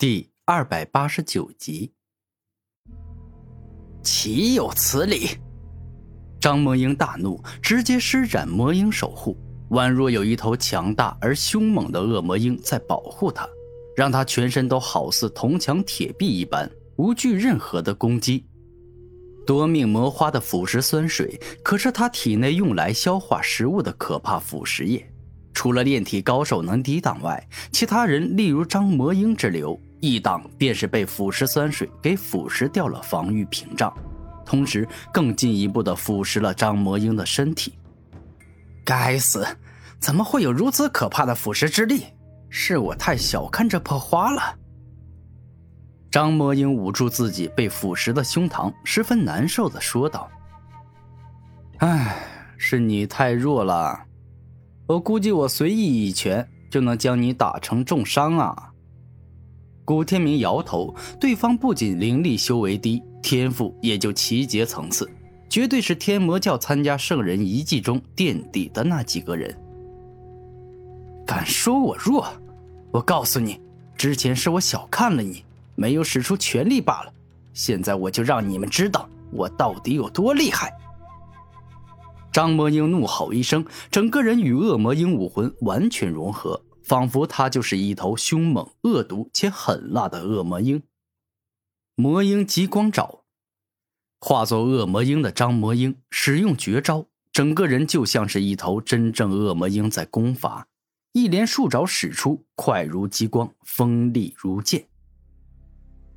[0.00, 1.92] 第二百八十九集，
[4.02, 5.36] 岂有此理！
[6.40, 9.36] 张魔英大怒，直接施展魔鹰守护，
[9.72, 13.46] 宛若有一头强大而凶猛的恶魔鹰在保护他，
[13.94, 18.46] 让他全身都好似铜墙铁壁一般，无惧任何的攻击。
[19.46, 25.06] 夺命魔花的腐蚀酸水，可是他体内用来消化食物的可怕腐蚀液。
[25.52, 33.92] 除了炼体高手能抵挡外，其他人，例如张魔英之流，一挡便是被腐蚀酸水给腐蚀掉了防御屏障，
[34.44, 37.74] 同时更进一步的腐蚀了张魔英的身体。
[38.84, 39.46] 该死，
[39.98, 42.04] 怎么会有如此可怕的腐蚀之力？
[42.48, 44.56] 是我太小看这破花了。
[46.10, 50.28] 张魔英捂住自己被腐蚀的胸膛，十分难受的说道
[51.78, 52.16] ：“唉，
[52.56, 54.06] 是你太弱了。”
[54.88, 58.69] 我估计我随意一拳就能将你打成重伤啊！
[59.84, 65.10] 古天明摇头，对方不仅灵力修为低，天赋也就奇杰层次，
[65.48, 69.52] 绝对是天魔教参加圣人遗迹中垫底的那几个人。
[71.26, 72.26] 敢说我弱？
[72.92, 73.60] 我告诉你，
[73.96, 77.12] 之前是我小看了你，没有使出全力罢了。
[77.52, 80.72] 现在我就让你们知道我到底有多厉害！
[82.32, 90.82] 张魔英怒吼一声，整个人与恶魔鹰武魂完全融合，仿佛他就是一头凶猛、恶毒且狠辣的恶魔鹰。
[91.94, 93.20] 魔鹰极光爪，
[94.18, 100.66] 化作恶魔鹰的张魔鹰使用绝招，整个人就像是一头真正恶魔鹰在攻伐，
[101.12, 104.84] 一连数爪使出，快如激光，锋利如剑。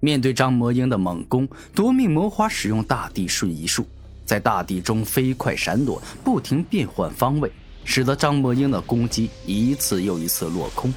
[0.00, 3.86] 面对张魔鹰的猛攻，夺命魔花使用大地瞬移术。
[4.24, 7.52] 在大地中飞快闪躲，不停变换方位，
[7.86, 10.92] 使得张魔英的攻击一次又一次落空。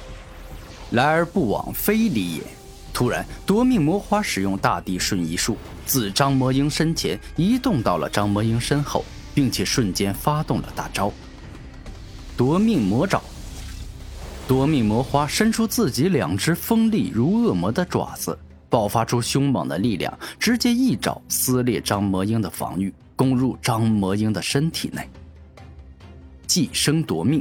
[0.90, 2.42] 来而不往非礼也。
[2.92, 11.10] 突然，夺命魔花使用大地瞬移术，自张魔英身前移动到了张魔英身后，并且瞬间发动了大招——
[12.36, 13.22] 夺命魔爪。
[14.48, 18.36] 夺命魔花伸出自己两只锋利如恶魔的爪子，
[18.68, 22.92] 爆发出凶猛的力量，直接一爪撕裂张魔英的防御。
[23.14, 25.06] 攻入张魔英的身体内，
[26.50, 27.40] 寄生夺命。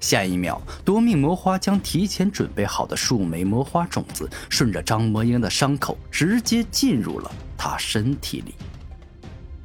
[0.00, 8.54] 下一秒，夺命魔花将提前准备好的数枚魔花种子，顺着张魔英的伤口直接进入了他身体里。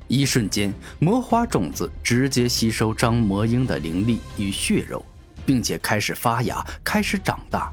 [0.09, 5.06] 一瞬间，魔花种子直接吸收张魔英的灵力与血肉，
[5.45, 7.72] 并且开始发芽，开始长大，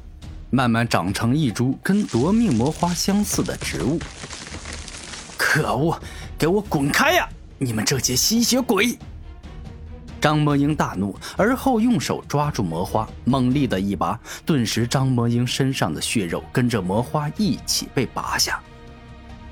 [0.49, 3.99] 慢慢长成一株跟夺命魔花相似的植物。
[5.37, 6.01] 可恶，
[6.37, 7.27] 给我滚开呀！
[7.57, 8.97] 你们这些吸血鬼！
[10.19, 18.59] 张魔英大怒，而后用手抓住魔花，猛力的一拔，顿时张魔英身上的血肉跟着魔花一起被拔下。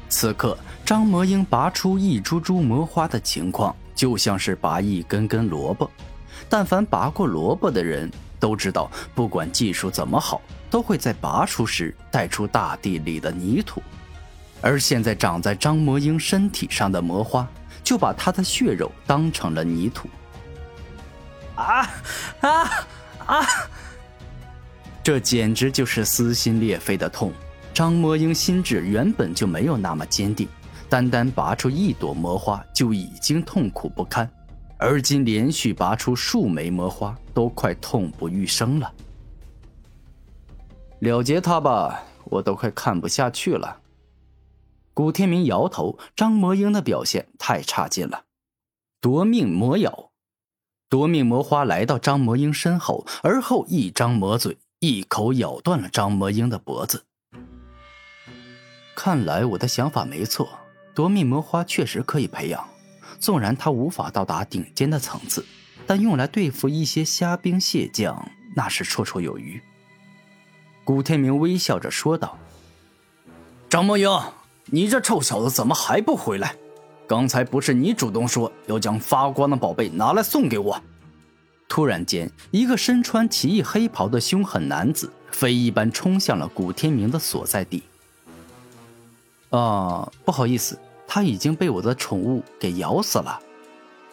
[0.09, 5.89] 此刻，张魔英拔出一株株魔花的情况，就像是拔一根根萝卜。
[6.47, 13.81] 但凡拔过萝卜的人都知道，不管技术怎么好，都会在拔出时带出大地里的泥土。
[14.61, 17.47] 而现在长在张魔英身体上的魔花。
[17.83, 20.09] 就把他的血肉当成了泥土。
[21.57, 21.89] 啊
[22.41, 22.69] 啊
[23.25, 23.45] 啊！
[25.03, 27.33] 这简直就是撕心裂肺的痛。
[27.73, 30.47] 张魔英心智原本就没有那么坚定，
[30.89, 34.29] 单单拔出一朵魔花就已经痛苦不堪，
[34.77, 38.91] 而今连续拔出数枚魔花，都快痛不欲生了。
[40.99, 43.79] 了结他吧，我都快看不下去了。
[44.93, 48.23] 古天明摇头，张魔英的表现太差劲了。
[48.99, 50.06] 夺命魔咬，
[50.89, 57.03] 夺命魔花来到张魔英身后，而后一张魔嘴，一口咬断了张魔英的脖子。
[58.95, 60.47] 看来我的想法没错，
[60.95, 62.67] 夺命魔花确实可以培养，
[63.19, 65.45] 纵然它无法到达顶尖的层次，
[65.85, 69.61] 但用来对付一些虾兵蟹将，那是绰绰有余。
[70.85, 72.37] 古天明微笑着说道
[73.69, 74.09] ：“张魔英。”
[74.69, 76.57] 你这臭小子怎么还不回来？
[77.07, 80.79] 刚才不是你主动说要将发光的宝贝拿来送给我？
[81.69, 87.83] 突然间，一个身穿奇异黑袍的凶狠男子飞一般冲向了古天明的所在地。
[89.51, 90.77] 啊，不好意思，
[91.07, 93.39] 他已经被我的宠物给咬死了。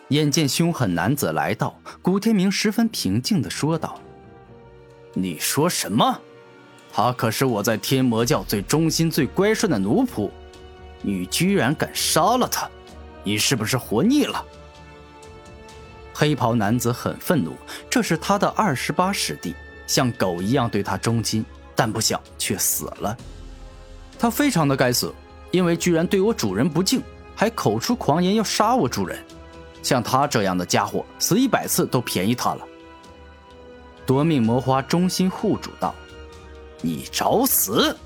[0.09, 3.99] 眼见凶狠男子来到，古天明十分平静地说道
[5.15, 6.21] ：“你说什么？
[6.93, 10.31] 他可是我在天魔教最忠心、最乖顺的奴仆。”
[11.07, 12.67] 你居然敢杀了他，
[13.25, 14.45] 你是不是活腻了？
[16.13, 17.57] 黑袍男子很愤怒，
[17.91, 19.53] 这是他的二十八师弟，
[19.87, 21.45] 像狗一样对他忠心，
[21.75, 23.17] 但不想却死了。
[24.17, 25.13] 他非常的该死，
[25.51, 27.03] 因为居然对我主人不敬，
[27.35, 29.19] 还口出狂言要杀我主人。
[29.83, 32.65] 像他这样的家伙，死一百次都便宜他了。
[34.07, 35.95] 夺命魔花忠心护主道
[36.81, 37.97] ：“你找死！”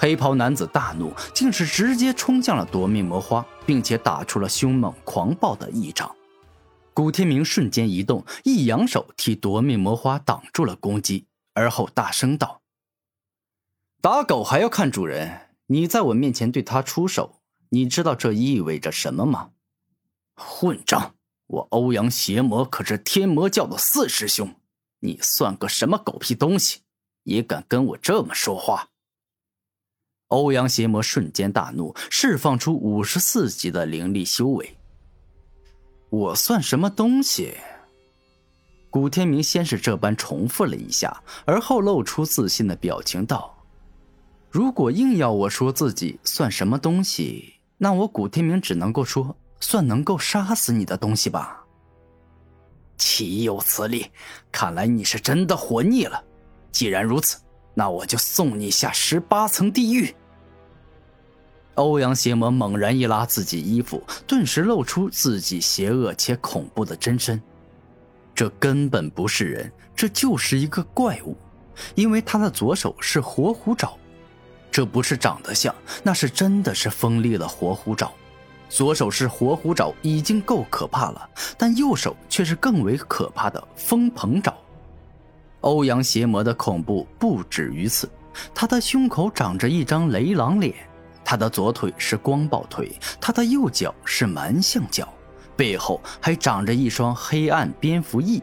[0.00, 6.14] 黑袍男子大怒，竟是直接冲向了夺命魔花，并且打出了凶猛狂暴的一掌。
[6.94, 12.60] 古天明瞬间移动，一扬手替夺命魔花挡住了攻击，而后大声道
[14.00, 17.40] ：“打狗还要看主人，你在我面前对他出手，
[17.70, 19.50] 你知道这意味着什么吗？”
[20.38, 21.16] 混账！
[21.48, 24.54] 我欧阳邪魔可是天魔教的四师兄，
[25.00, 26.82] 你算个什么狗屁东西，
[27.24, 28.90] 也敢跟我这么说话？
[30.28, 34.76] 欧阳邪魔瞬间大怒，释放出五十四级的灵力修为。
[36.10, 37.54] 我算什么东西？
[38.90, 43.54] 古天明先是这般重复了一下，而后露出自信的表情道
[44.50, 51.64] ：“如果硬要我说自己算什么东西，那我古天明只能够说算能够杀死你的东西吧。”
[52.98, 54.06] 岂有此理！
[54.50, 56.22] 看来你是真的活腻了。
[56.70, 57.38] 既然如此。
[57.78, 60.12] 那我就送你下十八层地狱。
[61.76, 67.40] 欧阳邪魔猛然一拉自己衣服，顿时露出自己邪恶且恐怖的真身。
[68.34, 71.36] 这根本不是人，这就是一个怪物，
[71.94, 73.96] 因为他的左手是活虎爪。
[74.72, 75.72] 这不是长得像，
[76.02, 78.12] 那是真的是锋利的活虎爪。
[78.68, 84.52] 左手是活虎爪已经够可怕了，但右手却是更为可怕的风鹏爪。
[85.62, 88.08] 欧阳邪魔的恐怖不止于此，
[88.54, 90.72] 他的胸口长着一张雷狼脸，
[91.24, 95.12] 他的左腿是光暴腿，他的右脚是蛮象脚，
[95.56, 98.40] 背后还长着一双黑暗蝙蝠翼。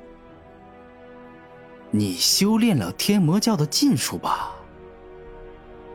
[1.90, 4.52] 你修炼了天魔教的禁术吧？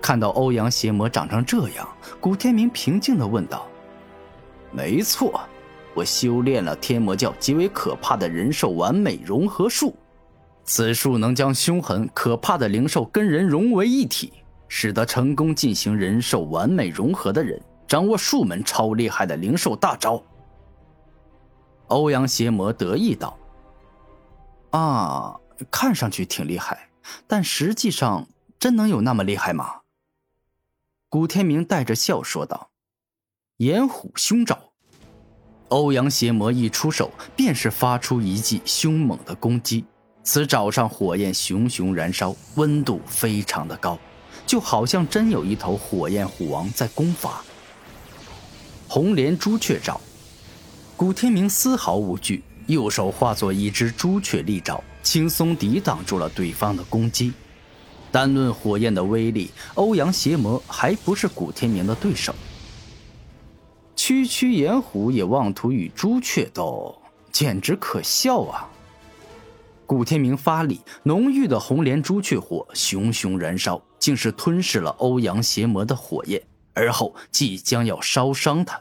[0.00, 1.86] 看到欧阳邪魔长成这样，
[2.18, 3.66] 古天明平静地问道
[4.72, 5.38] ：“没错，
[5.92, 9.94] 我修炼了天魔教极为可怕的人兽完美融合术。”
[10.70, 14.32] 此术能将凶狠可怕的灵兽跟人融为一体，
[14.68, 20.22] 使得成功进行人兽完美融合的人掌握数门超厉害的灵兽大招。
[21.88, 23.36] 欧阳邪魔得意道
[24.70, 25.40] ：“啊，
[25.72, 26.88] 看上去挺厉害，
[27.26, 28.28] 但实际上
[28.60, 29.80] 真能有那么厉害吗？”
[31.10, 32.70] 古天明带着笑说道
[33.58, 34.56] ：“炎虎凶爪。”
[35.70, 39.84] 欧阳邪魔一出手，便是发出一记凶猛的攻击。
[40.32, 43.98] 此爪上火焰熊熊燃烧，温度非常的高，
[44.46, 47.42] 就好像真有一头火焰虎王在攻伐。
[48.86, 50.00] 红莲朱雀爪，
[50.96, 57.32] 古天明丝毫无惧，右手化作一只朱雀利爪，轻松抵挡住了对方的攻击。
[58.12, 62.32] 单论火焰的威力，欧阳邪魔还不是古天明的对手。
[63.96, 66.96] 区区炎虎也妄图与朱雀斗，
[67.32, 68.70] 简直可笑啊！
[69.90, 76.40] 古天明发力，浓郁的红莲朱雀火熊熊燃烧，竟是吞噬了欧阳邪魔的火焰，
[76.74, 78.80] 而后即将要烧伤他。